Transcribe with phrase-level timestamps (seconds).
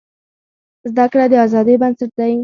[0.91, 2.33] زده کړه د ازادۍ بنسټ دی.